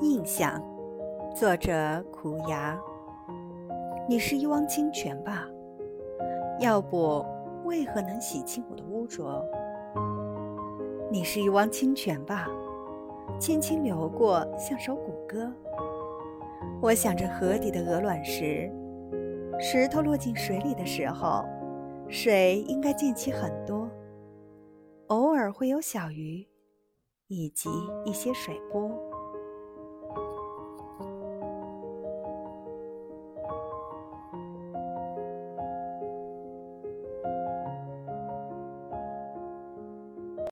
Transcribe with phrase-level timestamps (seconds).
[0.00, 0.62] 印象
[1.34, 1.72] 作者
[2.12, 2.80] 苦牙。
[4.08, 5.44] 你是一汪清泉吧？
[6.60, 7.24] 要不
[7.64, 9.44] 为何能洗清我的污浊？
[11.10, 12.46] 你是一汪清泉吧？
[13.40, 15.52] 轻轻流过像首古歌。
[16.80, 18.70] 我想着河底的鹅卵石
[19.58, 21.44] 石头落进水里的时候
[22.08, 23.88] 水应该溅起很多。
[25.08, 26.46] 偶尔会有小鱼
[27.26, 27.68] 以及
[28.04, 28.88] 一些水波。